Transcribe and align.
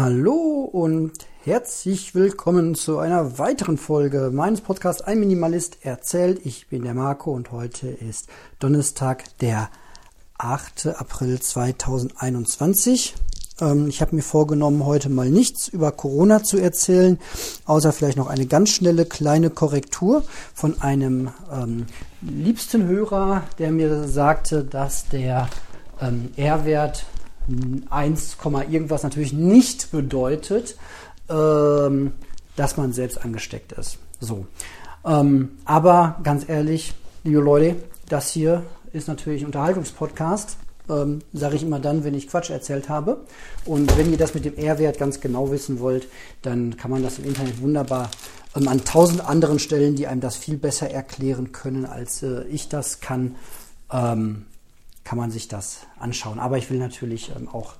Hallo 0.00 0.70
und 0.70 1.10
herzlich 1.42 2.14
willkommen 2.14 2.76
zu 2.76 2.98
einer 2.98 3.36
weiteren 3.40 3.76
Folge 3.76 4.30
meines 4.32 4.60
Podcasts 4.60 5.02
Ein 5.02 5.18
Minimalist 5.18 5.78
erzählt. 5.84 6.46
Ich 6.46 6.68
bin 6.68 6.84
der 6.84 6.94
Marco 6.94 7.32
und 7.32 7.50
heute 7.50 7.88
ist 7.88 8.28
Donnerstag, 8.60 9.24
der 9.40 9.70
8. 10.38 10.94
April 11.00 11.40
2021. 11.40 13.16
Ähm, 13.60 13.88
ich 13.88 14.00
habe 14.00 14.14
mir 14.14 14.22
vorgenommen, 14.22 14.86
heute 14.86 15.08
mal 15.08 15.30
nichts 15.30 15.66
über 15.66 15.90
Corona 15.90 16.44
zu 16.44 16.58
erzählen, 16.58 17.18
außer 17.64 17.92
vielleicht 17.92 18.18
noch 18.18 18.28
eine 18.28 18.46
ganz 18.46 18.70
schnelle 18.70 19.04
kleine 19.04 19.50
Korrektur 19.50 20.22
von 20.54 20.80
einem 20.80 21.30
ähm, 21.52 21.86
liebsten 22.20 22.86
Hörer, 22.86 23.42
der 23.58 23.72
mir 23.72 24.06
sagte, 24.06 24.62
dass 24.62 25.08
der 25.08 25.48
ähm, 26.00 26.30
R-Wert 26.36 27.04
1, 27.90 28.36
irgendwas 28.70 29.02
natürlich 29.02 29.32
nicht 29.32 29.90
bedeutet, 29.90 30.76
ähm, 31.28 32.12
dass 32.56 32.76
man 32.76 32.92
selbst 32.92 33.24
angesteckt 33.24 33.72
ist. 33.72 33.98
So. 34.20 34.46
Ähm, 35.04 35.50
aber 35.64 36.18
ganz 36.22 36.48
ehrlich, 36.48 36.94
liebe 37.24 37.40
Leute, 37.40 37.76
das 38.08 38.30
hier 38.30 38.64
ist 38.92 39.08
natürlich 39.08 39.42
ein 39.42 39.46
Unterhaltungspodcast. 39.46 40.56
Ähm, 40.88 41.20
Sage 41.32 41.56
ich 41.56 41.62
immer 41.62 41.80
dann, 41.80 42.04
wenn 42.04 42.14
ich 42.14 42.28
Quatsch 42.28 42.50
erzählt 42.50 42.88
habe. 42.88 43.18
Und 43.66 43.96
wenn 43.98 44.10
ihr 44.10 44.18
das 44.18 44.34
mit 44.34 44.44
dem 44.44 44.56
R-Wert 44.56 44.98
ganz 44.98 45.20
genau 45.20 45.50
wissen 45.50 45.80
wollt, 45.80 46.08
dann 46.42 46.76
kann 46.76 46.90
man 46.90 47.02
das 47.02 47.18
im 47.18 47.26
Internet 47.26 47.60
wunderbar 47.60 48.10
ähm, 48.56 48.68
an 48.68 48.84
tausend 48.84 49.20
anderen 49.26 49.58
Stellen, 49.58 49.96
die 49.96 50.06
einem 50.06 50.20
das 50.20 50.36
viel 50.36 50.56
besser 50.56 50.90
erklären 50.90 51.52
können, 51.52 51.84
als 51.84 52.22
äh, 52.22 52.44
ich 52.44 52.68
das 52.68 53.00
kann, 53.00 53.36
ähm, 53.92 54.46
kann 55.08 55.16
man 55.16 55.30
sich 55.30 55.48
das 55.48 55.86
anschauen. 55.98 56.38
Aber 56.38 56.58
ich 56.58 56.68
will 56.68 56.78
natürlich 56.78 57.32
ähm, 57.34 57.48
auch 57.48 57.76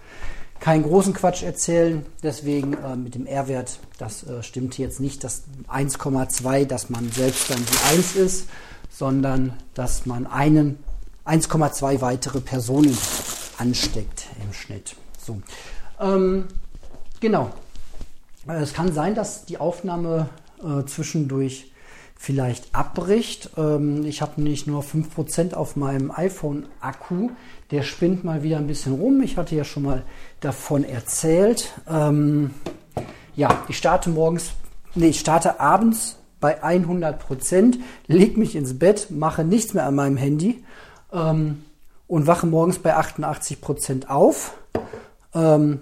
keinen 0.60 0.82
großen 0.82 1.12
Quatsch 1.12 1.42
erzählen. 1.42 2.06
Deswegen 2.22 2.72
äh, 2.72 2.96
mit 2.96 3.14
dem 3.14 3.26
R-Wert, 3.26 3.80
das 3.98 4.26
äh, 4.26 4.42
stimmt 4.42 4.78
jetzt 4.78 4.98
nicht, 4.98 5.22
das 5.24 5.42
1,2, 5.70 6.64
dass 6.64 6.88
man 6.88 7.12
selbst 7.12 7.50
dann 7.50 7.58
die 7.58 7.96
1 7.96 8.16
ist, 8.16 8.48
sondern 8.90 9.52
dass 9.74 10.06
man 10.06 10.26
einen 10.26 10.78
1,2 11.26 12.00
weitere 12.00 12.40
Personen 12.40 12.96
ansteckt 13.58 14.24
im 14.42 14.54
Schnitt. 14.54 14.96
So. 15.18 15.42
Ähm, 16.00 16.46
genau. 17.20 17.50
Äh, 18.48 18.62
es 18.62 18.72
kann 18.72 18.94
sein, 18.94 19.14
dass 19.14 19.44
die 19.44 19.58
Aufnahme 19.58 20.30
äh, 20.64 20.86
zwischendurch 20.86 21.70
vielleicht 22.18 22.74
abbricht. 22.74 23.50
Ähm, 23.56 24.04
ich 24.04 24.20
habe 24.20 24.42
nicht 24.42 24.66
nur 24.66 24.82
5% 24.82 25.54
auf 25.54 25.76
meinem 25.76 26.10
iPhone-Akku. 26.10 27.30
Der 27.70 27.82
spinnt 27.82 28.24
mal 28.24 28.42
wieder 28.42 28.58
ein 28.58 28.66
bisschen 28.66 28.94
rum. 28.94 29.22
Ich 29.22 29.36
hatte 29.36 29.54
ja 29.54 29.64
schon 29.64 29.84
mal 29.84 30.02
davon 30.40 30.84
erzählt. 30.84 31.72
Ähm, 31.88 32.50
ja, 33.36 33.64
ich 33.68 33.78
starte 33.78 34.10
morgens, 34.10 34.50
nee, 34.94 35.08
ich 35.08 35.20
starte 35.20 35.60
abends 35.60 36.16
bei 36.40 36.62
100% 36.62 37.78
leg 38.06 38.36
mich 38.36 38.54
ins 38.54 38.78
Bett, 38.78 39.08
mache 39.10 39.44
nichts 39.44 39.74
mehr 39.74 39.86
an 39.86 39.94
meinem 39.94 40.16
Handy 40.16 40.62
ähm, 41.12 41.64
und 42.06 42.26
wache 42.26 42.46
morgens 42.46 42.78
bei 42.78 42.96
88% 42.96 44.06
auf. 44.06 44.56
Ähm, 45.34 45.80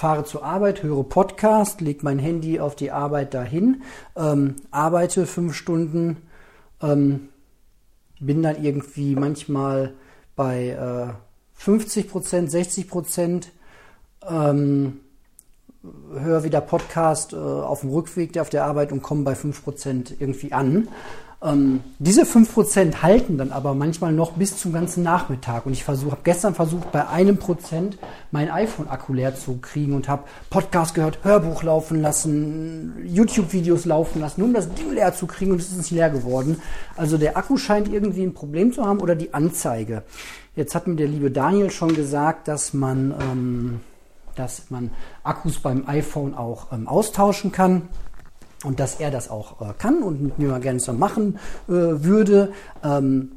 fahre 0.00 0.24
zur 0.24 0.42
Arbeit, 0.42 0.82
höre 0.82 1.04
Podcast, 1.04 1.82
lege 1.82 2.00
mein 2.04 2.18
Handy 2.18 2.58
auf 2.58 2.74
die 2.74 2.90
Arbeit 2.90 3.34
dahin, 3.34 3.82
ähm, 4.16 4.56
arbeite 4.70 5.26
fünf 5.26 5.54
Stunden, 5.54 6.16
ähm, 6.80 7.28
bin 8.18 8.42
dann 8.42 8.64
irgendwie 8.64 9.14
manchmal 9.14 9.92
bei 10.36 10.68
äh, 10.70 11.12
50 11.52 12.08
Prozent, 12.08 12.50
60 12.50 12.88
Prozent, 12.88 13.52
ähm, 14.26 15.00
höre 15.82 16.44
wieder 16.44 16.62
Podcast 16.62 17.34
äh, 17.34 17.36
auf 17.36 17.82
dem 17.82 17.90
Rückweg 17.90 18.38
auf 18.38 18.48
der 18.48 18.64
Arbeit 18.64 18.92
und 18.92 19.02
komme 19.02 19.24
bei 19.24 19.34
5 19.34 19.62
Prozent 19.62 20.16
irgendwie 20.18 20.54
an. 20.54 20.88
Ähm, 21.42 21.80
diese 21.98 22.24
5% 22.24 23.00
halten 23.00 23.38
dann 23.38 23.50
aber 23.50 23.74
manchmal 23.74 24.12
noch 24.12 24.32
bis 24.32 24.58
zum 24.58 24.74
ganzen 24.74 25.02
Nachmittag. 25.02 25.64
Und 25.64 25.72
ich 25.72 25.88
habe 25.88 26.18
gestern 26.22 26.54
versucht, 26.54 26.92
bei 26.92 27.08
einem 27.08 27.38
Prozent 27.38 27.96
mein 28.30 28.50
iPhone-Akku 28.50 29.14
leer 29.14 29.34
zu 29.34 29.56
kriegen 29.56 29.94
und 29.94 30.06
habe 30.06 30.24
Podcast 30.50 30.94
gehört, 30.94 31.20
Hörbuch 31.22 31.62
laufen 31.62 32.02
lassen, 32.02 32.94
YouTube-Videos 33.06 33.86
laufen 33.86 34.20
lassen, 34.20 34.40
nur 34.40 34.48
um 34.48 34.54
das 34.54 34.72
Ding 34.74 34.92
leer 34.92 35.14
zu 35.14 35.26
kriegen 35.26 35.52
und 35.52 35.60
es 35.60 35.70
ist 35.70 35.78
nicht 35.78 35.92
leer 35.92 36.10
geworden. 36.10 36.60
Also 36.96 37.16
der 37.16 37.38
Akku 37.38 37.56
scheint 37.56 37.88
irgendwie 37.88 38.22
ein 38.22 38.34
Problem 38.34 38.74
zu 38.74 38.84
haben 38.84 39.00
oder 39.00 39.14
die 39.14 39.32
Anzeige. 39.32 40.02
Jetzt 40.56 40.74
hat 40.74 40.86
mir 40.86 40.96
der 40.96 41.08
liebe 41.08 41.30
Daniel 41.30 41.70
schon 41.70 41.94
gesagt, 41.94 42.48
dass 42.48 42.74
man, 42.74 43.14
ähm, 43.18 43.80
dass 44.34 44.70
man 44.70 44.90
Akkus 45.22 45.58
beim 45.58 45.88
iPhone 45.88 46.34
auch 46.34 46.70
ähm, 46.70 46.86
austauschen 46.86 47.50
kann 47.50 47.88
und 48.64 48.80
dass 48.80 48.96
er 48.96 49.10
das 49.10 49.30
auch 49.30 49.60
äh, 49.60 49.72
kann 49.78 50.02
und 50.02 50.22
mit 50.22 50.38
mir 50.38 50.48
mal 50.48 50.60
gerne 50.60 50.80
so 50.80 50.92
machen 50.92 51.38
äh, 51.68 51.72
würde. 51.72 52.52
Ähm, 52.84 53.32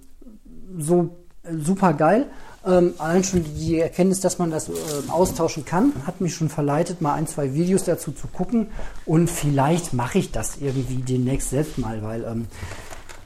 so 0.78 1.16
äh, 1.44 1.56
super 1.56 1.94
geil. 1.94 2.28
Ähm, 2.66 2.94
allein 2.98 3.24
schon 3.24 3.44
die 3.44 3.80
Erkenntnis, 3.80 4.22
dass 4.22 4.40
man 4.40 4.50
das 4.50 4.70
äh, 4.70 4.74
austauschen 5.10 5.66
kann, 5.66 5.92
hat 6.06 6.22
mich 6.22 6.34
schon 6.34 6.48
verleitet, 6.48 7.02
mal 7.02 7.14
ein, 7.16 7.28
zwei 7.28 7.54
Videos 7.54 7.84
dazu 7.84 8.14
zu 8.14 8.28
gucken. 8.28 8.68
Und 9.06 9.30
vielleicht 9.30 9.94
mache 9.94 10.20
ich 10.20 10.32
das 10.32 10.58
irgendwie 10.62 10.98
demnächst 10.98 11.50
selbst 11.50 11.78
mal, 11.78 12.02
weil 12.04 12.24
ähm, 12.24 12.48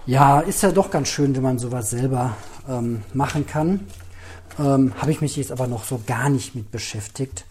ja, 0.08 0.40
ist 0.40 0.64
ja 0.64 0.72
doch 0.72 0.90
ganz 0.90 1.10
schön, 1.10 1.36
wenn 1.36 1.44
man 1.44 1.60
sowas 1.60 1.92
selber 1.92 2.36
ähm, 2.68 3.04
machen 3.14 3.46
kann. 3.46 3.82
Ähm, 4.58 4.94
Habe 4.98 5.12
ich 5.12 5.22
mich 5.22 5.36
jetzt 5.36 5.52
aber 5.52 5.68
noch 5.68 5.84
so 5.84 6.02
gar 6.08 6.30
nicht 6.30 6.56
mit 6.56 6.72
beschäftigt, 6.72 7.46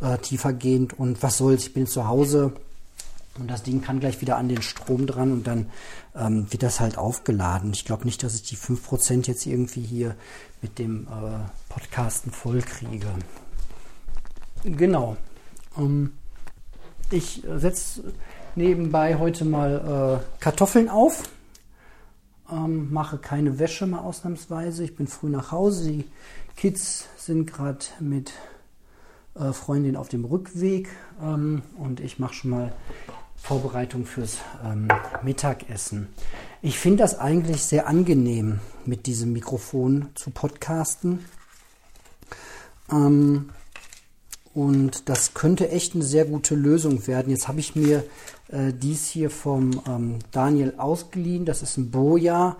äh, 0.00 0.16
tiefergehend. 0.18 0.98
Und 0.98 1.22
was 1.22 1.36
soll's, 1.36 1.64
ich 1.66 1.74
bin 1.74 1.86
zu 1.86 2.08
Hause 2.08 2.52
und 3.38 3.48
das 3.50 3.62
Ding 3.62 3.82
kann 3.82 4.00
gleich 4.00 4.20
wieder 4.20 4.36
an 4.36 4.48
den 4.48 4.62
Strom 4.62 5.06
dran 5.06 5.32
und 5.32 5.46
dann 5.46 5.70
ähm, 6.14 6.50
wird 6.50 6.62
das 6.62 6.80
halt 6.80 6.98
aufgeladen. 6.98 7.72
Ich 7.72 7.84
glaube 7.84 8.04
nicht, 8.04 8.22
dass 8.22 8.34
ich 8.34 8.42
die 8.42 8.56
5% 8.56 9.26
jetzt 9.26 9.46
irgendwie 9.46 9.82
hier 9.82 10.16
mit 10.62 10.78
dem 10.78 11.04
äh, 11.04 11.38
Podcasten 11.68 12.32
voll 12.32 12.60
kriege. 12.62 13.08
Genau. 14.64 15.16
Ähm, 15.78 16.12
ich 17.10 17.42
setze 17.56 18.12
nebenbei 18.56 19.18
heute 19.18 19.44
mal 19.44 20.20
äh, 20.22 20.42
Kartoffeln 20.42 20.88
auf. 20.88 21.28
Ähm, 22.50 22.92
mache 22.92 23.18
keine 23.18 23.58
Wäsche 23.58 23.86
mal 23.86 24.00
ausnahmsweise. 24.00 24.84
Ich 24.84 24.96
bin 24.96 25.06
früh 25.06 25.28
nach 25.28 25.52
Hause. 25.52 25.90
Die 25.90 26.04
Kids 26.56 27.06
sind 27.16 27.46
gerade 27.46 27.84
mit 28.00 28.32
äh, 29.34 29.52
Freundin 29.52 29.96
auf 29.96 30.08
dem 30.08 30.24
Rückweg 30.24 30.88
ähm, 31.22 31.62
und 31.76 32.00
ich 32.00 32.18
mache 32.18 32.34
schon 32.34 32.50
mal 32.50 32.72
Vorbereitung 33.46 34.06
fürs 34.06 34.38
ähm, 34.64 34.88
Mittagessen. 35.22 36.08
Ich 36.62 36.80
finde 36.80 37.04
das 37.04 37.16
eigentlich 37.16 37.62
sehr 37.62 37.86
angenehm, 37.86 38.58
mit 38.84 39.06
diesem 39.06 39.32
Mikrofon 39.32 40.08
zu 40.16 40.32
podcasten. 40.32 41.24
Ähm, 42.90 43.50
und 44.52 45.08
das 45.08 45.34
könnte 45.34 45.70
echt 45.70 45.94
eine 45.94 46.02
sehr 46.02 46.24
gute 46.24 46.56
Lösung 46.56 47.06
werden. 47.06 47.30
Jetzt 47.30 47.46
habe 47.46 47.60
ich 47.60 47.76
mir 47.76 48.02
äh, 48.48 48.72
dies 48.72 49.06
hier 49.06 49.30
vom 49.30 49.80
ähm, 49.86 50.18
Daniel 50.32 50.74
ausgeliehen. 50.76 51.44
Das 51.44 51.62
ist 51.62 51.76
ein 51.76 51.92
Boja 51.92 52.56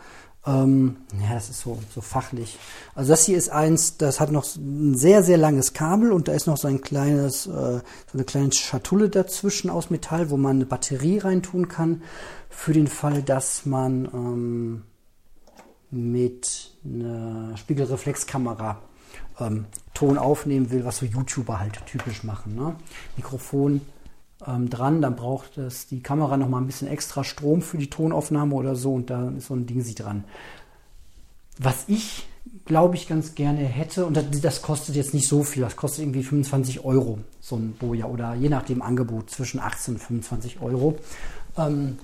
ähm, 0.46 0.96
ja, 1.20 1.34
das 1.34 1.50
ist 1.50 1.60
so, 1.60 1.78
so 1.92 2.00
fachlich. 2.00 2.56
Also 2.94 3.12
das 3.12 3.24
hier 3.24 3.36
ist 3.36 3.48
eins, 3.48 3.96
das 3.96 4.20
hat 4.20 4.30
noch 4.30 4.46
ein 4.56 4.96
sehr, 4.96 5.24
sehr 5.24 5.38
langes 5.38 5.72
Kabel 5.72 6.12
und 6.12 6.28
da 6.28 6.32
ist 6.32 6.46
noch 6.46 6.56
so 6.56 6.68
ein 6.68 6.80
kleines, 6.80 7.46
äh, 7.46 7.50
so 7.50 7.82
eine 8.14 8.24
kleine 8.24 8.52
Schatulle 8.52 9.08
dazwischen 9.08 9.70
aus 9.70 9.90
Metall, 9.90 10.30
wo 10.30 10.36
man 10.36 10.56
eine 10.56 10.66
Batterie 10.66 11.18
reintun 11.18 11.68
kann, 11.68 12.02
für 12.48 12.72
den 12.72 12.86
Fall, 12.86 13.22
dass 13.22 13.66
man 13.66 14.08
ähm, 14.14 14.82
mit 15.90 16.72
einer 16.84 17.56
Spiegelreflexkamera 17.56 18.80
ähm, 19.40 19.66
Ton 19.94 20.16
aufnehmen 20.16 20.70
will, 20.70 20.84
was 20.84 20.98
so 20.98 21.06
YouTuber 21.06 21.58
halt 21.58 21.84
typisch 21.86 22.22
machen. 22.22 22.54
Ne? 22.54 22.76
Mikrofon 23.16 23.80
ähm, 24.46 24.68
dran, 24.68 25.00
dann 25.00 25.16
braucht 25.16 25.58
es 25.58 25.86
die 25.86 26.02
Kamera 26.02 26.36
noch 26.36 26.48
mal 26.48 26.58
ein 26.58 26.66
bisschen 26.66 26.88
extra 26.88 27.24
Strom 27.24 27.62
für 27.62 27.78
die 27.78 27.90
Tonaufnahme 27.90 28.54
oder 28.54 28.76
so 28.76 28.94
und 28.94 29.10
da 29.10 29.30
ist 29.30 29.46
so 29.46 29.54
ein 29.54 29.66
Ding 29.66 29.82
sie 29.82 29.94
dran. 29.94 30.24
Was 31.58 31.84
ich 31.88 32.26
glaube 32.64 32.96
ich 32.96 33.08
ganz 33.08 33.34
gerne 33.34 33.60
hätte 33.60 34.06
und 34.06 34.16
das, 34.16 34.24
das, 34.40 34.62
kostet 34.62 34.96
jetzt 34.96 35.14
nicht 35.14 35.28
so 35.28 35.42
viel, 35.42 35.62
das 35.62 35.76
kostet 35.76 36.04
irgendwie 36.04 36.22
25 36.22 36.84
Euro 36.84 37.18
so 37.40 37.56
ein 37.56 37.72
Boja 37.72 38.06
oder 38.06 38.34
je 38.34 38.48
nach 38.48 38.64
dem 38.64 38.82
Angebot 38.82 39.30
zwischen 39.30 39.60
18 39.60 39.94
und 39.94 40.00
25 40.00 40.60
Euro. 40.60 40.98
Ähm, 41.56 41.98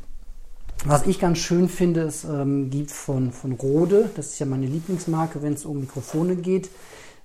was 0.84 1.06
ich 1.06 1.20
ganz 1.20 1.38
schön 1.38 1.68
finde, 1.68 2.02
es 2.02 2.24
ähm, 2.24 2.70
gibt 2.70 2.90
von, 2.90 3.30
von 3.32 3.52
Rode, 3.52 4.10
das 4.16 4.28
ist 4.28 4.38
ja 4.40 4.46
meine 4.46 4.66
Lieblingsmarke, 4.66 5.42
wenn 5.42 5.52
es 5.52 5.64
um 5.64 5.80
Mikrofone 5.80 6.36
geht, 6.36 6.70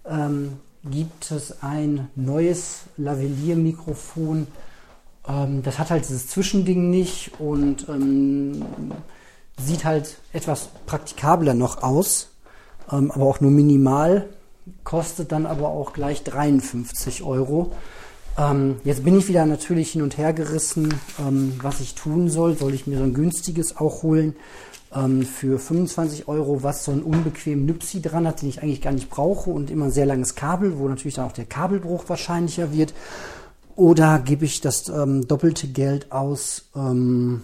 ähm, 0.05 0.53
gibt 0.83 1.31
es 1.31 1.63
ein 1.63 2.07
neues 2.15 2.81
Lavalier-Mikrofon, 2.97 4.47
ähm, 5.27 5.63
das 5.63 5.79
hat 5.79 5.89
halt 5.89 6.07
dieses 6.07 6.27
Zwischending 6.27 6.89
nicht 6.89 7.31
und 7.39 7.87
ähm, 7.89 8.63
sieht 9.57 9.85
halt 9.85 10.17
etwas 10.33 10.69
praktikabler 10.85 11.53
noch 11.53 11.83
aus, 11.83 12.29
ähm, 12.91 13.11
aber 13.11 13.25
auch 13.25 13.41
nur 13.41 13.51
minimal, 13.51 14.27
kostet 14.83 15.31
dann 15.31 15.45
aber 15.45 15.69
auch 15.69 15.93
gleich 15.93 16.23
53 16.23 17.23
Euro. 17.23 17.71
Ähm, 18.37 18.75
jetzt 18.83 19.03
bin 19.03 19.17
ich 19.17 19.27
wieder 19.27 19.45
natürlich 19.45 19.91
hin 19.91 20.03
und 20.03 20.17
her 20.17 20.33
gerissen, 20.33 20.93
ähm, 21.19 21.59
was 21.61 21.79
ich 21.79 21.95
tun 21.95 22.29
soll. 22.29 22.55
Soll 22.55 22.73
ich 22.73 22.85
mir 22.85 22.97
so 22.97 23.03
ein 23.03 23.13
günstiges 23.13 23.77
auch 23.77 24.03
holen 24.03 24.35
ähm, 24.93 25.23
für 25.23 25.57
25 25.57 26.27
Euro, 26.27 26.61
was 26.61 26.85
so 26.85 26.91
einen 26.91 27.01
unbequemen 27.01 27.65
Nüpsi 27.65 28.01
dran 28.01 28.27
hat, 28.27 28.41
den 28.41 28.49
ich 28.49 28.61
eigentlich 28.61 28.81
gar 28.81 28.93
nicht 28.93 29.09
brauche 29.09 29.49
und 29.49 29.71
immer 29.71 29.85
ein 29.85 29.91
sehr 29.91 30.05
langes 30.05 30.35
Kabel, 30.35 30.77
wo 30.77 30.87
natürlich 30.87 31.15
dann 31.15 31.25
auch 31.25 31.33
der 31.33 31.45
Kabelbruch 31.45 32.07
wahrscheinlicher 32.07 32.71
wird. 32.71 32.93
Oder 33.77 34.17
gebe 34.17 34.43
ich 34.43 34.59
das 34.59 34.89
ähm, 34.89 35.27
doppelte 35.27 35.67
Geld 35.67 36.11
aus 36.11 36.63
ähm, 36.75 37.43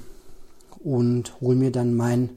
und 0.83 1.39
hole 1.39 1.55
mir 1.55 1.71
dann 1.71 1.95
mein 1.95 2.31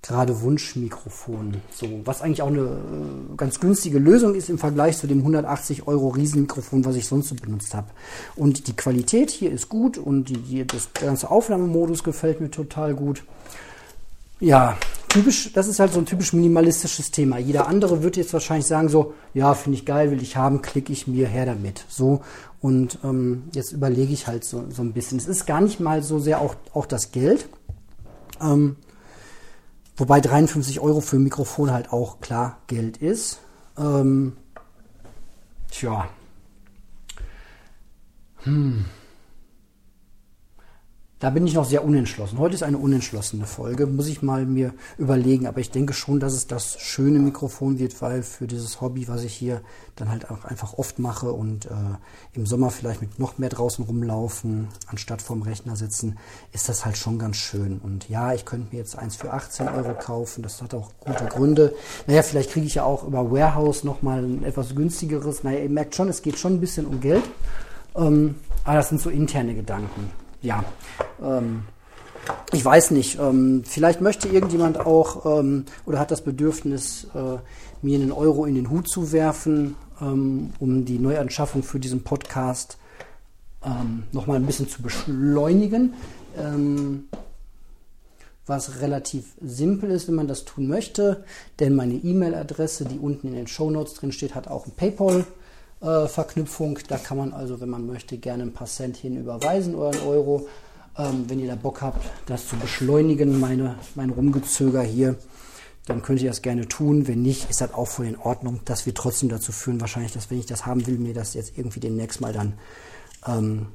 gerade 0.00 0.40
Wunschmikrofon. 0.42 1.56
So, 1.74 1.88
was 2.04 2.22
eigentlich 2.22 2.42
auch 2.42 2.46
eine 2.46 2.60
äh, 2.60 3.36
ganz 3.36 3.58
günstige 3.58 3.98
Lösung 3.98 4.36
ist 4.36 4.48
im 4.48 4.58
Vergleich 4.58 4.96
zu 4.98 5.08
dem 5.08 5.18
180 5.18 5.88
Euro 5.88 6.10
Riesenmikrofon, 6.10 6.84
was 6.84 6.94
ich 6.94 7.06
sonst 7.08 7.28
so 7.30 7.34
benutzt 7.34 7.74
habe. 7.74 7.88
Und 8.36 8.68
die 8.68 8.76
Qualität 8.76 9.32
hier 9.32 9.50
ist 9.50 9.68
gut 9.68 9.98
und 9.98 10.28
die, 10.28 10.36
die, 10.36 10.64
das 10.64 10.90
ganze 10.94 11.28
Aufnahmemodus 11.28 12.04
gefällt 12.04 12.40
mir 12.40 12.52
total 12.52 12.94
gut. 12.94 13.24
Ja, 14.38 14.78
typisch, 15.08 15.52
das 15.52 15.66
ist 15.66 15.80
halt 15.80 15.92
so 15.92 15.98
ein 15.98 16.06
typisch 16.06 16.32
minimalistisches 16.32 17.10
Thema. 17.10 17.38
Jeder 17.38 17.66
andere 17.66 18.02
wird 18.02 18.16
jetzt 18.16 18.32
wahrscheinlich 18.32 18.66
sagen 18.66 18.88
so, 18.88 19.14
ja, 19.34 19.54
finde 19.54 19.78
ich 19.78 19.86
geil, 19.86 20.10
will 20.10 20.22
ich 20.22 20.36
haben, 20.36 20.62
klicke 20.62 20.92
ich 20.92 21.06
mir 21.06 21.26
her 21.26 21.46
damit. 21.46 21.84
So, 21.88 22.22
und 22.60 22.98
ähm, 23.04 23.44
jetzt 23.52 23.72
überlege 23.72 24.12
ich 24.12 24.26
halt 24.26 24.44
so, 24.44 24.64
so 24.70 24.82
ein 24.82 24.92
bisschen. 24.92 25.18
Es 25.18 25.26
ist 25.26 25.46
gar 25.46 25.60
nicht 25.60 25.80
mal 25.80 26.02
so 26.02 26.18
sehr 26.18 26.40
auch, 26.40 26.54
auch 26.72 26.86
das 26.86 27.12
Geld. 27.12 27.48
Ähm, 28.40 28.76
Wobei 29.96 30.20
53 30.20 30.80
Euro 30.80 31.00
für 31.00 31.16
ein 31.16 31.22
Mikrofon 31.22 31.72
halt 31.72 31.90
auch 31.90 32.20
klar 32.20 32.58
Geld 32.66 32.98
ist. 32.98 33.40
Ähm, 33.78 34.36
tja. 35.70 36.08
Hm. 38.42 38.84
Da 41.18 41.30
bin 41.30 41.46
ich 41.46 41.54
noch 41.54 41.64
sehr 41.64 41.82
unentschlossen. 41.82 42.38
Heute 42.38 42.56
ist 42.56 42.62
eine 42.62 42.76
unentschlossene 42.76 43.46
Folge, 43.46 43.86
muss 43.86 44.06
ich 44.06 44.20
mal 44.20 44.44
mir 44.44 44.74
überlegen. 44.98 45.46
Aber 45.46 45.60
ich 45.60 45.70
denke 45.70 45.94
schon, 45.94 46.20
dass 46.20 46.34
es 46.34 46.46
das 46.46 46.78
schöne 46.78 47.18
Mikrofon 47.18 47.78
wird, 47.78 48.02
weil 48.02 48.22
für 48.22 48.46
dieses 48.46 48.82
Hobby, 48.82 49.08
was 49.08 49.24
ich 49.24 49.32
hier 49.32 49.62
dann 49.94 50.10
halt 50.10 50.30
auch 50.30 50.44
einfach 50.44 50.74
oft 50.74 50.98
mache 50.98 51.32
und 51.32 51.64
äh, 51.66 51.70
im 52.34 52.44
Sommer 52.44 52.68
vielleicht 52.68 53.00
mit 53.00 53.18
noch 53.18 53.38
mehr 53.38 53.48
draußen 53.48 53.82
rumlaufen, 53.86 54.68
anstatt 54.88 55.22
vorm 55.22 55.40
Rechner 55.40 55.74
sitzen, 55.74 56.18
ist 56.52 56.68
das 56.68 56.84
halt 56.84 56.98
schon 56.98 57.18
ganz 57.18 57.36
schön. 57.36 57.78
Und 57.78 58.10
ja, 58.10 58.34
ich 58.34 58.44
könnte 58.44 58.74
mir 58.74 58.80
jetzt 58.80 58.98
eins 58.98 59.16
für 59.16 59.32
18 59.32 59.68
Euro 59.68 59.94
kaufen. 59.94 60.42
Das 60.42 60.60
hat 60.60 60.74
auch 60.74 60.90
gute 61.00 61.24
Gründe. 61.24 61.74
Naja, 62.06 62.22
vielleicht 62.24 62.50
kriege 62.50 62.66
ich 62.66 62.74
ja 62.74 62.84
auch 62.84 63.04
über 63.04 63.30
Warehouse 63.30 63.84
nochmal 63.84 64.22
ein 64.22 64.44
etwas 64.44 64.74
günstigeres. 64.74 65.44
Naja, 65.44 65.60
ihr 65.60 65.70
merkt 65.70 65.94
schon, 65.94 66.10
es 66.10 66.20
geht 66.20 66.38
schon 66.38 66.56
ein 66.56 66.60
bisschen 66.60 66.84
um 66.84 67.00
Geld. 67.00 67.24
Ähm, 67.94 68.34
aber 68.64 68.76
das 68.76 68.90
sind 68.90 69.00
so 69.00 69.08
interne 69.08 69.54
Gedanken 69.54 70.10
ja, 70.42 70.64
ähm, 71.22 71.62
ich 72.52 72.64
weiß 72.64 72.90
nicht. 72.90 73.18
Ähm, 73.18 73.62
vielleicht 73.64 74.00
möchte 74.00 74.28
irgendjemand 74.28 74.80
auch 74.80 75.38
ähm, 75.38 75.64
oder 75.84 75.98
hat 75.98 76.10
das 76.10 76.22
Bedürfnis, 76.22 77.08
äh, 77.14 77.38
mir 77.82 77.98
einen 77.98 78.12
Euro 78.12 78.46
in 78.46 78.54
den 78.54 78.70
Hut 78.70 78.88
zu 78.88 79.12
werfen, 79.12 79.76
ähm, 80.00 80.52
um 80.58 80.84
die 80.84 80.98
Neuanschaffung 80.98 81.62
für 81.62 81.78
diesen 81.78 82.02
Podcast 82.02 82.78
ähm, 83.64 84.04
nochmal 84.12 84.36
ein 84.36 84.46
bisschen 84.46 84.68
zu 84.68 84.82
beschleunigen. 84.82 85.94
Ähm, 86.36 87.08
was 88.46 88.80
relativ 88.80 89.34
simpel 89.40 89.90
ist, 89.90 90.06
wenn 90.06 90.14
man 90.14 90.28
das 90.28 90.44
tun 90.44 90.68
möchte, 90.68 91.24
denn 91.58 91.74
meine 91.74 91.94
E-Mail-Adresse, 91.94 92.84
die 92.84 92.98
unten 92.98 93.26
in 93.28 93.34
den 93.34 93.48
Show 93.48 93.70
Notes 93.70 93.94
drin 93.94 94.12
steht, 94.12 94.36
hat 94.36 94.46
auch 94.46 94.66
ein 94.66 94.72
PayPal. 94.72 95.24
Äh, 95.86 96.08
Verknüpfung. 96.08 96.80
Da 96.88 96.98
kann 96.98 97.16
man 97.16 97.32
also, 97.32 97.60
wenn 97.60 97.68
man 97.68 97.86
möchte, 97.86 98.18
gerne 98.18 98.42
ein 98.42 98.52
paar 98.52 98.66
Cent 98.66 98.96
hin 98.96 99.16
überweisen 99.16 99.76
oder 99.76 99.90
einen 99.90 100.08
Euro. 100.08 100.48
Ähm, 100.98 101.26
wenn 101.28 101.38
ihr 101.38 101.46
da 101.46 101.54
Bock 101.54 101.80
habt, 101.80 102.04
das 102.26 102.48
zu 102.48 102.56
beschleunigen, 102.56 103.38
meine, 103.38 103.76
mein 103.94 104.10
Rumgezöger 104.10 104.82
hier, 104.82 105.14
dann 105.86 106.02
könnt 106.02 106.20
ihr 106.22 106.30
das 106.30 106.42
gerne 106.42 106.66
tun. 106.66 107.06
Wenn 107.06 107.22
nicht, 107.22 107.48
ist 107.50 107.60
das 107.60 107.72
auch 107.72 107.86
voll 107.86 108.06
in 108.06 108.18
Ordnung. 108.18 108.62
Das 108.64 108.84
wird 108.84 108.96
trotzdem 108.96 109.28
dazu 109.28 109.52
führen, 109.52 109.80
wahrscheinlich, 109.80 110.10
dass 110.10 110.28
wenn 110.28 110.40
ich 110.40 110.46
das 110.46 110.66
haben 110.66 110.84
will, 110.88 110.98
mir 110.98 111.14
das 111.14 111.34
jetzt 111.34 111.56
irgendwie 111.56 111.78
demnächst 111.78 112.20
mal 112.20 112.32
dann, 112.32 112.54
ähm, 113.24 113.68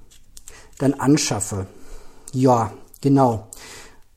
dann 0.80 0.94
anschaffe. 0.96 1.68
Ja, 2.34 2.74
genau. 3.00 3.48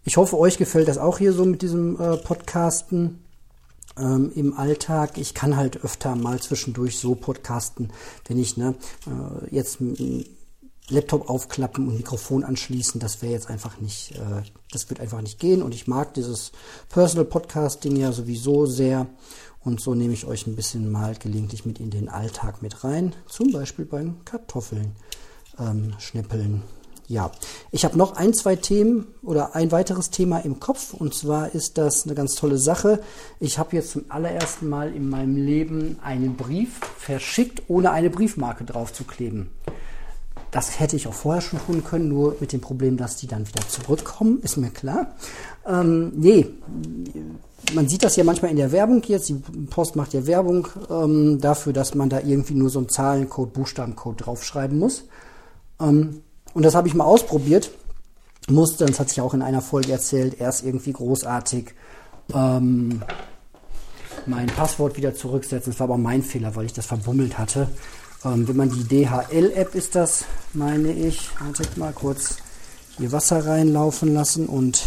Ich 0.02 0.16
hoffe, 0.16 0.36
euch 0.36 0.58
gefällt 0.58 0.88
das 0.88 0.98
auch 0.98 1.18
hier 1.18 1.32
so 1.32 1.44
mit 1.44 1.62
diesem 1.62 2.00
äh, 2.00 2.16
Podcasten 2.16 3.23
ähm, 3.98 4.32
im 4.34 4.56
Alltag. 4.56 5.18
Ich 5.18 5.34
kann 5.34 5.56
halt 5.56 5.84
öfter 5.84 6.16
mal 6.16 6.40
zwischendurch 6.40 6.98
so 6.98 7.14
podcasten, 7.14 7.92
wenn 8.26 8.38
ich 8.38 8.56
ne, 8.56 8.74
äh, 9.06 9.54
jetzt 9.54 9.78
Laptop 10.88 11.30
aufklappen 11.30 11.88
und 11.88 11.96
Mikrofon 11.96 12.44
anschließen, 12.44 13.00
das 13.00 13.22
wäre 13.22 13.32
jetzt 13.32 13.48
einfach 13.48 13.80
nicht, 13.80 14.12
äh, 14.12 14.42
das 14.70 14.90
wird 14.90 15.00
einfach 15.00 15.22
nicht 15.22 15.38
gehen. 15.38 15.62
Und 15.62 15.74
ich 15.74 15.86
mag 15.86 16.14
dieses 16.14 16.52
Personal 16.90 17.24
Podcasting 17.24 17.96
ja 17.96 18.12
sowieso 18.12 18.66
sehr. 18.66 19.06
Und 19.60 19.80
so 19.80 19.94
nehme 19.94 20.12
ich 20.12 20.26
euch 20.26 20.46
ein 20.46 20.56
bisschen 20.56 20.92
mal 20.92 21.14
gelegentlich 21.14 21.64
mit 21.64 21.80
in 21.80 21.90
den 21.90 22.10
Alltag 22.10 22.60
mit 22.60 22.84
rein. 22.84 23.14
Zum 23.26 23.50
Beispiel 23.50 23.86
beim 23.86 24.22
Kartoffeln 24.26 24.92
ähm, 25.58 25.94
schnippeln 25.98 26.62
ja, 27.06 27.30
ich 27.70 27.84
habe 27.84 27.98
noch 27.98 28.16
ein, 28.16 28.32
zwei 28.32 28.56
Themen 28.56 29.06
oder 29.22 29.54
ein 29.54 29.72
weiteres 29.72 30.10
Thema 30.10 30.38
im 30.38 30.58
Kopf 30.58 30.94
und 30.94 31.14
zwar 31.14 31.54
ist 31.54 31.76
das 31.76 32.04
eine 32.04 32.14
ganz 32.14 32.34
tolle 32.34 32.58
Sache. 32.58 33.00
Ich 33.40 33.58
habe 33.58 33.76
jetzt 33.76 33.90
zum 33.90 34.04
allerersten 34.08 34.68
Mal 34.68 34.94
in 34.94 35.10
meinem 35.10 35.36
Leben 35.36 35.98
einen 36.02 36.36
Brief 36.36 36.80
verschickt, 36.98 37.62
ohne 37.68 37.90
eine 37.90 38.10
Briefmarke 38.10 38.64
drauf 38.64 38.92
zu 38.92 39.04
kleben. 39.04 39.50
Das 40.50 40.78
hätte 40.78 40.96
ich 40.96 41.08
auch 41.08 41.14
vorher 41.14 41.42
schon 41.42 41.58
tun 41.66 41.82
können, 41.84 42.08
nur 42.08 42.36
mit 42.40 42.52
dem 42.52 42.60
Problem, 42.60 42.96
dass 42.96 43.16
die 43.16 43.26
dann 43.26 43.46
wieder 43.46 43.66
zurückkommen, 43.68 44.40
ist 44.42 44.56
mir 44.56 44.70
klar. 44.70 45.14
Ähm, 45.66 46.12
nee, 46.14 46.46
man 47.74 47.88
sieht 47.88 48.04
das 48.04 48.16
ja 48.16 48.24
manchmal 48.24 48.50
in 48.50 48.56
der 48.56 48.72
Werbung 48.72 49.02
jetzt. 49.06 49.28
Die 49.28 49.34
Post 49.68 49.96
macht 49.96 50.14
ja 50.14 50.26
Werbung 50.26 50.68
ähm, 50.88 51.40
dafür, 51.40 51.72
dass 51.72 51.94
man 51.94 52.08
da 52.08 52.20
irgendwie 52.20 52.54
nur 52.54 52.70
so 52.70 52.78
einen 52.78 52.88
Zahlencode, 52.88 53.52
Buchstabencode 53.52 54.26
draufschreiben 54.26 54.78
muss. 54.78 55.04
Ähm, 55.80 56.22
und 56.54 56.62
das 56.62 56.74
habe 56.74 56.88
ich 56.88 56.94
mal 56.94 57.04
ausprobiert. 57.04 57.70
Musste, 58.48 58.86
das 58.86 59.00
hat 59.00 59.08
sich 59.08 59.20
auch 59.20 59.34
in 59.34 59.42
einer 59.42 59.62
Folge 59.62 59.92
erzählt, 59.92 60.40
erst 60.40 60.64
irgendwie 60.64 60.92
großartig 60.92 61.74
ähm, 62.32 63.02
mein 64.26 64.46
Passwort 64.46 64.96
wieder 64.96 65.14
zurücksetzen. 65.14 65.72
Das 65.72 65.80
war 65.80 65.84
aber 65.84 65.98
mein 65.98 66.22
Fehler, 66.22 66.54
weil 66.56 66.66
ich 66.66 66.72
das 66.72 66.86
verbummelt 66.86 67.38
hatte. 67.38 67.68
Ähm, 68.24 68.46
wenn 68.48 68.56
man 68.56 68.70
die 68.70 68.84
DHL-App 68.84 69.74
ist 69.74 69.94
das, 69.94 70.24
meine 70.52 70.92
ich, 70.92 71.28
wartet 71.40 71.76
mal 71.76 71.92
kurz 71.92 72.36
hier 72.96 73.12
Wasser 73.12 73.44
reinlaufen 73.44 74.14
lassen 74.14 74.46
und 74.46 74.82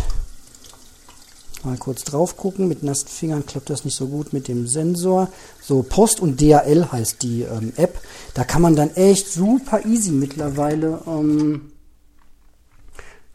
mal 1.63 1.77
kurz 1.77 2.03
drauf 2.03 2.37
gucken. 2.37 2.67
Mit 2.67 2.83
nassen 2.83 3.07
Fingern 3.07 3.45
klappt 3.45 3.69
das 3.69 3.85
nicht 3.85 3.95
so 3.95 4.07
gut 4.07 4.33
mit 4.33 4.47
dem 4.47 4.67
Sensor. 4.67 5.29
So, 5.61 5.83
Post 5.83 6.19
und 6.19 6.39
DHL 6.41 6.91
heißt 6.91 7.23
die 7.23 7.43
ähm, 7.43 7.73
App. 7.77 7.99
Da 8.33 8.43
kann 8.43 8.61
man 8.61 8.75
dann 8.75 8.95
echt 8.95 9.31
super 9.31 9.85
easy 9.85 10.11
mittlerweile 10.11 11.01
ähm, 11.07 11.71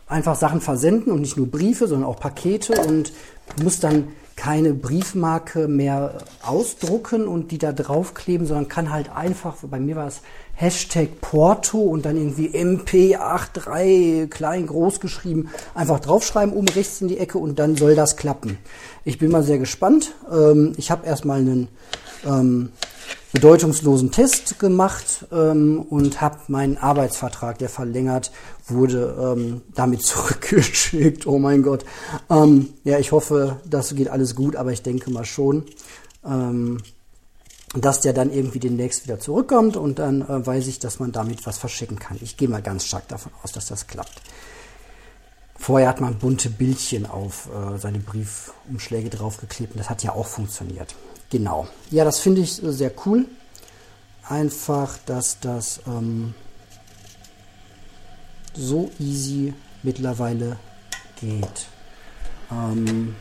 einfach 0.07 0.37
Sachen 0.37 0.61
versenden 0.61 1.13
und 1.13 1.23
nicht 1.23 1.37
nur 1.37 1.47
Briefe, 1.47 1.89
sondern 1.89 2.09
auch 2.09 2.21
Pakete 2.21 2.75
und 2.83 3.13
muss 3.63 3.81
dann 3.81 4.09
keine 4.37 4.73
Briefmarke 4.75 5.69
mehr 5.69 6.19
ausdrucken 6.43 7.29
und 7.29 7.51
die 7.51 7.59
da 7.59 7.73
draufkleben, 7.73 8.47
sondern 8.47 8.69
kann 8.69 8.91
halt 8.91 9.15
einfach, 9.15 9.57
bei 9.63 9.79
mir 9.79 9.97
war 9.97 10.07
es 10.07 10.21
Hashtag 10.63 11.21
Porto 11.21 11.79
und 11.79 12.07
dann 12.07 12.17
irgendwie 12.17 12.51
MP83 12.51 14.29
klein 14.29 14.69
groß 14.69 15.01
geschrieben, 15.01 15.49
einfach 15.75 15.99
draufschreiben, 15.99 16.55
oben 16.55 16.69
rechts 16.69 17.01
in 17.01 17.09
die 17.09 17.19
Ecke 17.19 17.39
und 17.39 17.59
dann 17.59 17.75
soll 17.75 17.97
das 17.97 18.17
klappen. 18.17 18.59
Ich 19.05 19.19
bin 19.19 19.33
mal 19.33 19.43
sehr 19.43 19.59
gespannt. 19.59 20.15
Ähm, 20.31 20.75
ich 20.77 20.93
habe 20.93 21.05
erstmal 21.05 21.41
einen 21.41 21.67
ähm, 22.25 22.71
bedeutungslosen 23.33 24.13
Test 24.13 24.61
gemacht 24.61 25.27
ähm, 25.33 25.81
und 25.81 26.21
habe 26.21 26.39
meinen 26.47 26.79
Arbeitsvertrag, 26.79 27.59
der 27.59 27.69
verlängert 27.69 28.31
wurde, 28.69 29.35
ähm, 29.37 29.63
damit 29.75 30.03
zurückgeschickt. 30.07 31.27
Oh 31.27 31.41
mein 31.41 31.65
Gott. 31.65 31.85
Ähm, 32.31 32.69
ja, 32.85 33.01
ich 33.01 33.11
hoffe, 33.11 33.57
das 33.69 33.97
geht 33.97 34.09
alles 34.09 34.37
gut, 34.37 34.55
aber 34.55 34.71
ich 34.71 34.83
denke 34.83 35.11
mal 35.11 35.25
schon, 35.25 35.65
ähm, 36.25 36.79
dass 37.75 38.01
der 38.01 38.13
dann 38.13 38.31
irgendwie 38.33 38.59
demnächst 38.59 39.05
wieder 39.05 39.19
zurückkommt 39.19 39.77
und 39.77 39.99
dann 39.99 40.23
äh, 40.23 40.47
weiß 40.47 40.67
ich, 40.67 40.79
dass 40.79 40.99
man 40.99 41.13
damit 41.13 41.47
was 41.47 41.59
verschicken 41.59 41.99
kann. 41.99 42.19
Ich 42.21 42.37
gehe 42.37 42.49
mal 42.49 42.63
ganz 42.63 42.85
stark 42.85 43.09
davon 43.09 43.33
aus, 43.43 43.53
dass 43.53 43.67
das 43.67 43.87
klappt. 43.87 44.21
Vorher 45.57 45.89
hat 45.89 46.01
man 46.01 46.19
bunte 46.19 46.51
Bildchen 46.51 47.07
auf 47.07 47.49
äh, 47.49 47.79
seine 47.79 48.01
Briefumschläge 48.01 49.11
draufgeklebt 49.11 49.75
und 49.75 49.79
das 49.79 49.89
hat 49.89 50.03
ja 50.03 50.13
auch 50.13 50.27
funktioniert. 50.27 50.95
Genau. 51.31 51.67
Ja, 51.91 52.05
das 52.05 52.19
finde 52.19 52.43
ich 52.43 52.55
sehr 52.55 52.93
cool. 53.07 53.27
Einfach, 54.29 54.99
dass 55.07 55.41
das 55.41 55.81
ähm, 55.87 56.35
so 58.55 58.91
easy 58.99 59.55
mittlerweile 59.83 60.59
geht. 61.21 61.67
Ähm, 62.51 63.15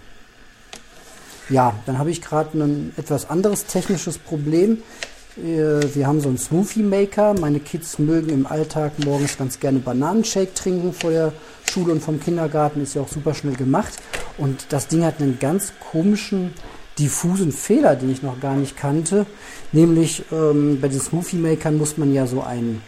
ja, 1.51 1.75
dann 1.86 1.98
habe 1.98 2.10
ich 2.10 2.22
gerade 2.22 2.58
ein 2.58 2.93
etwas 2.98 3.29
anderes 3.29 3.65
technisches 3.65 4.17
Problem. 4.17 4.79
Äh, 5.38 5.93
wir 5.93 6.08
haben 6.08 6.22
so 6.22 6.29
einen 6.29 6.38
Smoothie 6.38 6.84
Maker. 6.84 7.34
Meine 7.39 7.60
Kids 7.60 8.00
mögen 8.00 8.29
im 8.29 8.46
Alltag 8.46 8.93
morgens 9.03 9.38
ganz 9.38 9.60
gerne 9.60 9.79
Bananenshake 9.79 10.53
trinken 10.53 10.93
vor 10.93 11.12
der 11.12 11.34
Schule 11.70 11.93
und 11.93 12.01
vom 12.01 12.20
Kindergarten. 12.20 12.81
Ist 12.81 12.96
ja 12.96 13.01
auch 13.01 13.10
super 13.10 13.34
schnell 13.34 13.55
gemacht. 13.55 13.93
Und 14.38 14.67
das 14.70 14.88
Ding 14.88 15.03
hat 15.03 15.22
einen 15.22 15.39
ganz 15.39 15.74
komischen, 15.91 16.53
diffusen 16.98 17.51
Fehler, 17.51 17.96
den 17.96 18.12
ich 18.12 18.24
noch 18.24 18.39
gar 18.39 18.55
nicht 18.55 18.77
kannte. 18.77 19.25
Nämlich 19.72 20.24
ähm, 20.31 20.79
bei 20.81 20.88
den 20.88 21.00
Smoothie 21.00 21.38
Makern 21.38 21.77
muss 21.77 21.98
man 21.98 22.13
ja 22.13 22.27
so 22.27 22.41
ein 22.41 22.81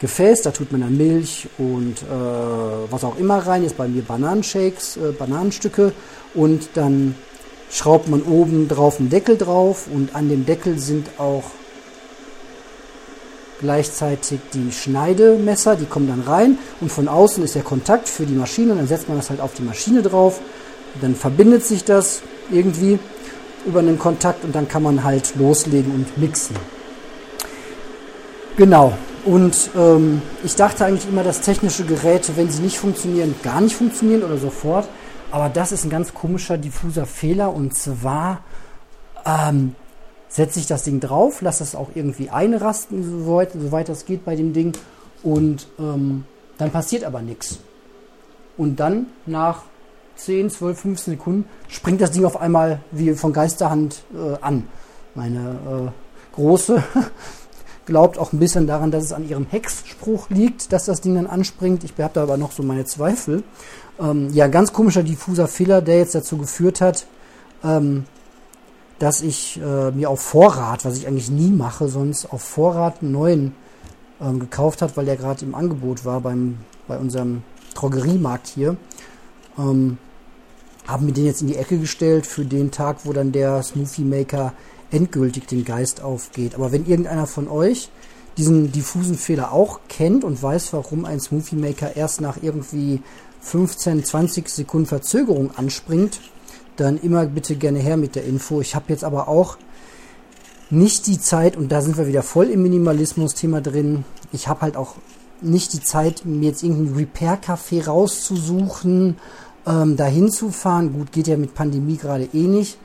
Gefäß, 0.00 0.40
da 0.42 0.50
tut 0.50 0.72
man 0.72 0.80
dann 0.80 0.96
Milch 0.96 1.46
und 1.58 2.02
äh, 2.02 2.90
was 2.90 3.04
auch 3.04 3.18
immer 3.18 3.46
rein. 3.46 3.62
Jetzt 3.62 3.76
bei 3.76 3.86
mir 3.86 4.02
Bananenshakes, 4.02 4.96
äh, 4.96 5.12
Bananenstücke. 5.12 5.92
Und 6.32 6.70
dann 6.74 7.14
schraubt 7.70 8.08
man 8.08 8.22
oben 8.22 8.68
drauf 8.68 8.98
einen 8.98 9.10
Deckel 9.10 9.36
drauf 9.36 9.86
und 9.92 10.14
an 10.14 10.28
dem 10.28 10.44
Deckel 10.44 10.78
sind 10.78 11.08
auch 11.18 11.44
gleichzeitig 13.60 14.40
die 14.54 14.72
Schneidemesser, 14.72 15.76
die 15.76 15.84
kommen 15.84 16.08
dann 16.08 16.22
rein 16.22 16.58
und 16.80 16.90
von 16.90 17.08
außen 17.08 17.44
ist 17.44 17.54
der 17.54 17.62
Kontakt 17.62 18.08
für 18.08 18.24
die 18.24 18.34
Maschine 18.34 18.72
und 18.72 18.78
dann 18.78 18.88
setzt 18.88 19.08
man 19.08 19.18
das 19.18 19.30
halt 19.30 19.40
auf 19.40 19.54
die 19.54 19.62
Maschine 19.62 20.02
drauf. 20.02 20.40
Dann 21.00 21.14
verbindet 21.14 21.64
sich 21.64 21.84
das 21.84 22.22
irgendwie 22.50 22.98
über 23.66 23.80
einen 23.80 23.98
Kontakt 23.98 24.44
und 24.44 24.54
dann 24.54 24.66
kann 24.66 24.82
man 24.82 25.04
halt 25.04 25.36
loslegen 25.36 25.92
und 25.92 26.18
mixen. 26.18 26.56
Genau. 28.56 28.94
Und 29.24 29.70
ähm, 29.76 30.22
ich 30.42 30.56
dachte 30.56 30.86
eigentlich 30.86 31.06
immer, 31.06 31.22
dass 31.22 31.42
technische 31.42 31.84
Geräte, 31.84 32.32
wenn 32.36 32.50
sie 32.50 32.62
nicht 32.62 32.78
funktionieren, 32.78 33.34
gar 33.42 33.60
nicht 33.60 33.76
funktionieren 33.76 34.22
oder 34.22 34.38
sofort. 34.38 34.88
Aber 35.30 35.48
das 35.48 35.72
ist 35.72 35.84
ein 35.84 35.90
ganz 35.90 36.12
komischer 36.12 36.58
diffuser 36.58 37.06
Fehler 37.06 37.54
und 37.54 37.74
zwar 37.74 38.42
ähm, 39.24 39.76
setze 40.28 40.58
ich 40.58 40.66
das 40.66 40.82
Ding 40.82 41.00
drauf, 41.00 41.40
lasse 41.40 41.62
es 41.62 41.74
auch 41.74 41.90
irgendwie 41.94 42.30
einrasten, 42.30 43.24
soweit, 43.24 43.52
soweit 43.52 43.88
das 43.88 44.06
geht 44.06 44.24
bei 44.24 44.34
dem 44.34 44.52
Ding. 44.52 44.72
Und 45.22 45.68
ähm, 45.78 46.24
dann 46.58 46.70
passiert 46.70 47.04
aber 47.04 47.22
nichts. 47.22 47.58
Und 48.56 48.80
dann 48.80 49.06
nach 49.26 49.62
10, 50.16 50.50
12, 50.50 50.80
15 50.80 51.14
Sekunden 51.14 51.48
springt 51.68 52.00
das 52.00 52.10
Ding 52.10 52.24
auf 52.24 52.40
einmal 52.40 52.80
wie 52.90 53.12
von 53.14 53.32
Geisterhand 53.32 54.02
äh, 54.14 54.36
an. 54.40 54.66
Meine 55.14 55.92
äh, 55.92 56.34
große 56.34 56.82
glaubt 57.86 58.18
auch 58.18 58.32
ein 58.32 58.38
bisschen 58.38 58.66
daran, 58.66 58.90
dass 58.90 59.04
es 59.04 59.12
an 59.12 59.28
ihrem 59.28 59.46
Hexspruch 59.46 60.30
liegt, 60.30 60.72
dass 60.72 60.84
das 60.84 61.00
Ding 61.00 61.14
dann 61.14 61.26
anspringt. 61.26 61.84
Ich 61.84 61.92
habe 61.98 62.10
da 62.12 62.22
aber 62.22 62.36
noch 62.36 62.52
so 62.52 62.62
meine 62.62 62.84
Zweifel. 62.84 63.42
Ähm, 63.98 64.30
ja, 64.32 64.46
ganz 64.46 64.72
komischer 64.72 65.02
diffuser 65.02 65.48
Fehler, 65.48 65.82
der 65.82 65.98
jetzt 65.98 66.14
dazu 66.14 66.38
geführt 66.38 66.80
hat, 66.80 67.06
ähm, 67.64 68.04
dass 68.98 69.22
ich 69.22 69.60
äh, 69.62 69.90
mir 69.90 70.10
auf 70.10 70.20
Vorrat, 70.20 70.84
was 70.84 70.98
ich 70.98 71.06
eigentlich 71.06 71.30
nie 71.30 71.50
mache, 71.50 71.88
sonst 71.88 72.32
auf 72.32 72.42
Vorrat 72.42 73.02
einen 73.02 73.12
neuen 73.12 73.54
ähm, 74.20 74.38
gekauft 74.38 74.82
hat, 74.82 74.96
weil 74.96 75.06
der 75.06 75.16
gerade 75.16 75.44
im 75.44 75.54
Angebot 75.54 76.04
war 76.04 76.20
beim, 76.20 76.58
bei 76.86 76.98
unserem 76.98 77.42
Drogeriemarkt 77.74 78.46
hier. 78.46 78.76
Ähm, 79.58 79.98
haben 80.86 81.06
mir 81.06 81.12
den 81.12 81.26
jetzt 81.26 81.40
in 81.40 81.48
die 81.48 81.56
Ecke 81.56 81.78
gestellt 81.78 82.26
für 82.26 82.44
den 82.44 82.70
Tag, 82.70 82.98
wo 83.04 83.12
dann 83.12 83.32
der 83.32 83.62
Smoothie 83.62 84.04
Maker 84.04 84.52
endgültig 84.90 85.46
den 85.46 85.64
Geist 85.64 86.02
aufgeht. 86.02 86.54
Aber 86.54 86.72
wenn 86.72 86.86
irgendeiner 86.86 87.26
von 87.26 87.48
euch 87.48 87.90
diesen 88.36 88.72
diffusen 88.72 89.16
Fehler 89.16 89.52
auch 89.52 89.80
kennt 89.88 90.24
und 90.24 90.42
weiß, 90.42 90.72
warum 90.72 91.04
ein 91.04 91.20
Smoothie 91.20 91.56
Maker 91.56 91.96
erst 91.96 92.20
nach 92.20 92.38
irgendwie 92.42 93.02
15, 93.40 94.04
20 94.04 94.48
Sekunden 94.48 94.86
Verzögerung 94.86 95.50
anspringt, 95.56 96.20
dann 96.76 96.98
immer 96.98 97.26
bitte 97.26 97.56
gerne 97.56 97.78
her 97.78 97.96
mit 97.96 98.14
der 98.14 98.24
Info. 98.24 98.60
Ich 98.60 98.74
habe 98.74 98.86
jetzt 98.88 99.04
aber 99.04 99.28
auch 99.28 99.58
nicht 100.70 101.06
die 101.06 101.20
Zeit, 101.20 101.56
und 101.56 101.70
da 101.72 101.82
sind 101.82 101.96
wir 101.98 102.06
wieder 102.06 102.22
voll 102.22 102.46
im 102.46 102.62
Minimalismus-Thema 102.62 103.60
drin, 103.60 104.04
ich 104.32 104.46
habe 104.46 104.62
halt 104.62 104.76
auch 104.76 104.94
nicht 105.40 105.72
die 105.72 105.82
Zeit, 105.82 106.24
mir 106.24 106.50
jetzt 106.50 106.62
irgendein 106.62 106.96
Repair-Café 106.96 107.86
rauszusuchen, 107.86 109.16
ähm, 109.66 109.96
dahin 109.96 110.30
zu 110.30 110.50
fahren. 110.50 110.92
Gut, 110.92 111.12
geht 111.12 111.26
ja 111.26 111.36
mit 111.36 111.54
Pandemie 111.54 111.96
gerade 111.96 112.28
eh 112.32 112.46
nicht. 112.46 112.78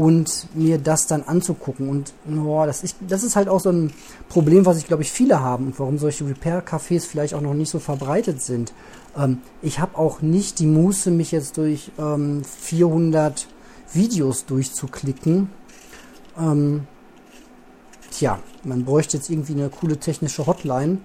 Und 0.00 0.46
mir 0.54 0.78
das 0.78 1.06
dann 1.06 1.24
anzugucken. 1.24 1.90
Und 1.90 2.14
boah, 2.24 2.66
das, 2.66 2.82
ist, 2.82 2.96
das 3.06 3.22
ist 3.22 3.36
halt 3.36 3.48
auch 3.48 3.60
so 3.60 3.68
ein 3.68 3.92
Problem, 4.30 4.64
was 4.64 4.78
ich 4.78 4.86
glaube 4.86 5.02
ich 5.02 5.12
viele 5.12 5.40
haben 5.40 5.66
und 5.66 5.78
warum 5.78 5.98
solche 5.98 6.24
Repair-Cafés 6.24 7.06
vielleicht 7.06 7.34
auch 7.34 7.42
noch 7.42 7.52
nicht 7.52 7.68
so 7.68 7.80
verbreitet 7.80 8.40
sind. 8.40 8.72
Ähm, 9.14 9.38
ich 9.60 9.78
habe 9.78 9.98
auch 9.98 10.22
nicht 10.22 10.58
die 10.58 10.66
Muße, 10.66 11.10
mich 11.10 11.32
jetzt 11.32 11.58
durch 11.58 11.90
ähm, 11.98 12.42
400 12.44 13.46
Videos 13.92 14.46
durchzuklicken. 14.46 15.50
Ähm, 16.38 16.86
tja, 18.10 18.38
man 18.64 18.86
bräuchte 18.86 19.18
jetzt 19.18 19.28
irgendwie 19.28 19.52
eine 19.52 19.68
coole 19.68 19.98
technische 19.98 20.46
Hotline, 20.46 20.98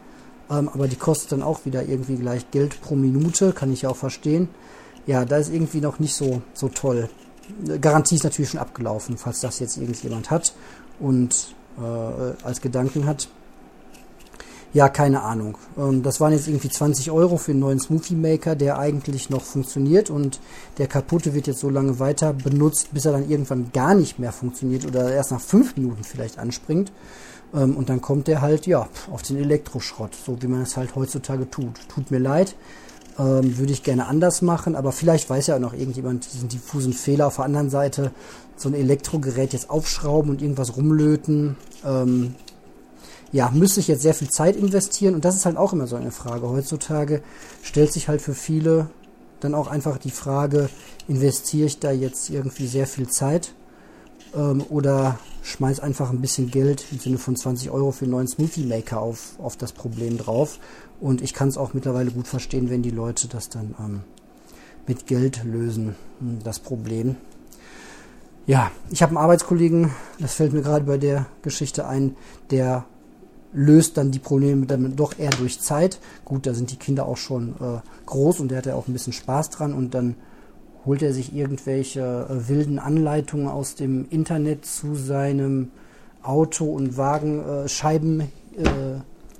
ähm, 0.50 0.70
aber 0.70 0.88
die 0.88 0.96
kostet 0.96 1.34
dann 1.34 1.44
auch 1.44 1.66
wieder 1.66 1.84
irgendwie 1.84 2.16
gleich 2.16 2.50
Geld 2.52 2.80
pro 2.80 2.96
Minute, 2.96 3.52
kann 3.52 3.74
ich 3.74 3.82
ja 3.82 3.90
auch 3.90 3.98
verstehen. 3.98 4.48
Ja, 5.06 5.26
da 5.26 5.36
ist 5.36 5.52
irgendwie 5.52 5.82
noch 5.82 6.00
nicht 6.00 6.16
so, 6.16 6.42
so 6.54 6.70
toll. 6.70 7.10
Garantie 7.80 8.16
ist 8.16 8.24
natürlich 8.24 8.52
schon 8.52 8.60
abgelaufen, 8.60 9.18
falls 9.18 9.42
das 9.42 9.60
jetzt 9.60 9.78
irgendjemand 9.78 10.32
hat 10.32 10.54
und 11.00 11.56
äh, 11.78 12.46
als 12.46 12.62
Gedanken 12.62 13.06
hat. 13.06 13.28
Ja, 14.74 14.90
keine 14.90 15.22
Ahnung. 15.22 15.58
Ähm, 15.78 16.04
das 16.04 16.20
waren 16.20 16.34
jetzt 16.34 16.50
irgendwie 16.50 16.70
20 16.70 17.10
Euro 17.10 17.38
für 17.38 17.52
einen 17.52 17.62
neuen 17.62 17.80
Smoothie 17.80 18.16
Maker, 18.16 18.56
der 18.56 18.78
eigentlich 18.78 19.30
noch 19.30 19.44
funktioniert 19.44 20.10
und 20.10 20.42
der 20.78 20.88
kaputte 20.88 21.34
wird 21.34 21.48
jetzt 21.48 21.62
so 21.62 21.70
lange 21.70 22.00
weiter 22.00 22.34
benutzt, 22.34 22.90
bis 22.92 23.06
er 23.06 23.14
dann 23.14 23.30
irgendwann 23.30 23.72
gar 23.72 23.96
nicht 23.96 24.20
mehr 24.20 24.34
funktioniert 24.34 24.86
oder 24.86 25.14
erst 25.14 25.32
nach 25.32 25.40
fünf 25.40 25.78
Minuten 25.78 26.04
vielleicht 26.04 26.40
anspringt. 26.40 26.92
Ähm, 27.54 27.78
und 27.78 27.88
dann 27.88 28.02
kommt 28.02 28.28
der 28.28 28.42
halt, 28.42 28.68
ja, 28.68 28.90
auf 29.10 29.22
den 29.22 29.38
Elektroschrott, 29.38 30.14
so 30.14 30.42
wie 30.42 30.48
man 30.48 30.64
es 30.64 30.76
halt 30.76 30.94
heutzutage 30.96 31.50
tut. 31.50 31.80
Tut 31.88 32.12
mir 32.12 32.20
leid, 32.20 32.56
ähm, 33.18 33.58
würde 33.58 33.72
ich 33.74 33.84
gerne 33.84 34.08
anders 34.08 34.42
machen, 34.42 34.76
aber 34.76 34.92
vielleicht 34.92 35.30
weiß 35.30 35.48
ja 35.48 35.56
auch 35.56 35.60
noch 35.60 35.74
irgendjemand 35.74 36.34
diesen 36.34 36.50
diffusen 36.50 36.94
Fehler 36.94 37.28
auf 37.28 37.38
der 37.38 37.46
anderen 37.46 37.70
Seite, 37.70 38.12
so 38.58 38.70
ein 38.70 38.76
Elektrogerät 38.76 39.54
jetzt 39.54 39.70
aufschrauben 39.70 40.32
und 40.32 40.42
irgendwas 40.42 40.76
rumlöten. 40.78 41.56
Ähm, 41.86 42.36
ja, 43.32 43.50
müsste 43.54 43.80
ich 43.80 43.88
jetzt 43.88 44.02
sehr 44.02 44.14
viel 44.14 44.30
Zeit 44.30 44.56
investieren 44.56 45.16
und 45.16 45.26
das 45.26 45.36
ist 45.36 45.46
halt 45.46 45.58
auch 45.58 45.74
immer 45.74 45.88
so 45.88 45.96
eine 45.96 46.12
Frage. 46.12 46.50
Heutzutage 46.50 47.22
stellt 47.64 47.92
sich 47.92 48.08
halt 48.08 48.22
für 48.22 48.34
viele 48.34 48.88
dann 49.40 49.54
auch 49.54 49.68
einfach 49.68 49.98
die 49.98 50.12
Frage, 50.12 50.70
investiere 51.08 51.68
ich 51.68 51.80
da 51.80 51.92
jetzt 51.92 52.30
irgendwie 52.30 52.68
sehr 52.68 52.88
viel 52.88 53.08
Zeit 53.08 53.54
ähm, 54.36 54.64
oder 54.70 55.20
schmeiß 55.46 55.80
einfach 55.80 56.10
ein 56.10 56.22
bisschen 56.22 56.50
Geld 56.50 56.86
im 56.92 57.00
Sinne 57.00 57.18
von 57.20 57.36
20 57.36 57.70
Euro 57.70 57.92
für 57.92 58.06
einen 58.06 58.12
neuen 58.12 58.28
Smoothie 58.28 58.66
Maker 58.66 59.00
auf, 59.00 59.40
auf 59.40 59.56
das 59.56 59.74
Problem 59.74 60.18
drauf. 60.18 60.60
Und 61.00 61.22
ich 61.22 61.34
kann 61.34 61.50
es 61.50 61.58
auch 61.58 61.74
mittlerweile 61.74 62.10
gut 62.10 62.28
verstehen, 62.28 62.70
wenn 62.70 62.82
die 62.82 62.90
Leute 62.90 63.28
das 63.28 63.50
dann 63.50 63.76
ähm, 63.80 64.02
mit 64.88 65.06
Geld 65.06 65.44
lösen, 65.44 65.96
hm, 66.20 66.40
das 66.44 66.60
Problem. 66.60 67.16
Ja, 68.48 68.72
ich 68.90 69.04
habe 69.04 69.12
einen 69.12 69.18
Arbeitskollegen, 69.18 69.92
das 70.20 70.34
fällt 70.34 70.54
mir 70.54 70.62
gerade 70.62 70.86
bei 70.86 70.98
der 70.98 71.28
Geschichte 71.44 71.88
ein, 71.88 72.16
der 72.50 72.86
löst 73.54 73.98
dann 73.98 74.12
die 74.12 74.20
Probleme 74.20 74.66
damit 74.66 75.00
doch 75.00 75.18
eher 75.18 75.32
durch 75.32 75.62
Zeit. 75.62 76.00
Gut, 76.26 76.46
da 76.46 76.54
sind 76.54 76.72
die 76.72 76.76
Kinder 76.76 77.06
auch 77.06 77.18
schon 77.18 77.56
äh, 77.60 77.80
groß 78.06 78.40
und 78.40 78.50
der 78.50 78.60
hat 78.60 78.66
ja 78.66 78.76
auch 78.76 78.88
ein 78.88 78.94
bisschen 78.94 79.14
Spaß 79.14 79.52
dran 79.52 79.74
und 79.74 79.94
dann 79.94 80.16
holt 80.86 81.02
er 81.02 81.14
sich 81.14 81.36
irgendwelche 81.36 82.28
äh, 82.30 82.48
wilden 82.48 82.80
Anleitungen 82.80 83.48
aus 83.48 83.76
dem 83.76 84.06
Internet 84.10 84.66
zu 84.66 84.96
seinem 84.96 85.70
Auto- 86.22 86.74
und 86.74 86.98
Wagenscheiben, 86.98 88.22
äh, 88.22 88.26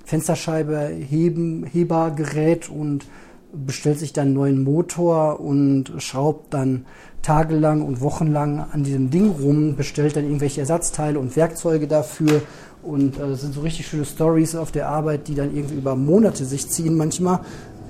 Fensterscheibe 0.04 0.88
heben, 0.88 1.64
Hebergerät 1.64 2.68
und 2.68 3.06
bestellt 3.52 3.98
sich 3.98 4.12
dann 4.12 4.28
einen 4.28 4.34
neuen 4.34 4.64
Motor 4.64 5.40
und 5.40 5.92
schraubt 5.98 6.52
dann 6.52 6.84
tagelang 7.22 7.82
und 7.82 8.00
wochenlang 8.00 8.64
an 8.72 8.84
diesem 8.84 9.10
Ding 9.10 9.30
rum, 9.30 9.76
bestellt 9.76 10.16
dann 10.16 10.24
irgendwelche 10.24 10.60
Ersatzteile 10.60 11.18
und 11.18 11.34
Werkzeuge 11.36 11.88
dafür 11.88 12.42
und 12.82 13.18
äh, 13.18 13.34
sind 13.34 13.54
so 13.54 13.62
richtig 13.62 13.88
schöne 13.88 14.04
Stories 14.04 14.54
auf 14.54 14.70
der 14.70 14.88
Arbeit, 14.88 15.26
die 15.28 15.34
dann 15.34 15.54
irgendwie 15.56 15.74
über 15.74 15.96
Monate 15.96 16.44
sich 16.44 16.68
ziehen 16.68 16.96
manchmal. 16.96 17.40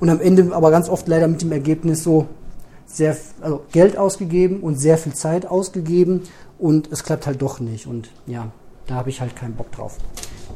Und 0.01 0.09
am 0.11 0.21
Ende 0.21 0.55
aber 0.55 0.71
ganz 0.71 0.89
oft 0.89 1.09
leider 1.09 1.27
mit 1.29 1.43
dem 1.43 1.53
Ergebnis 1.53 2.03
so 2.03 2.27
sehr, 2.87 3.17
also 3.41 3.65
Geld 3.73 3.99
ausgegeben 3.99 4.61
und 4.61 4.77
sehr 4.77 4.99
viel 4.99 5.15
Zeit 5.15 5.47
ausgegeben 5.47 6.23
und 6.59 6.91
es 6.91 7.05
klappt 7.05 7.27
halt 7.27 7.43
doch 7.43 7.61
nicht. 7.61 7.87
Und 7.87 8.11
ja, 8.27 8.51
da 8.87 8.95
habe 8.95 9.11
ich 9.11 9.21
halt 9.21 9.37
keinen 9.37 9.55
Bock 9.55 9.73
drauf. 9.73 9.99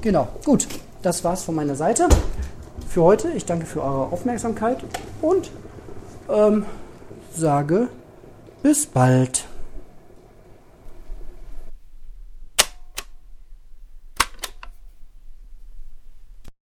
Genau, 0.00 0.28
gut, 0.44 0.66
das 1.02 1.24
war's 1.24 1.42
von 1.42 1.54
meiner 1.54 1.74
Seite 1.74 2.08
für 2.88 3.02
heute. 3.02 3.30
Ich 3.32 3.44
danke 3.44 3.66
für 3.66 3.82
eure 3.82 4.12
Aufmerksamkeit 4.12 4.78
und 5.20 5.50
ähm, 6.28 6.64
sage 7.34 7.88
bis 8.62 8.86
bald. 8.86 9.49